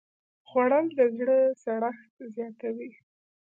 [0.49, 2.91] خوړل د زړه سړښت زیاتوي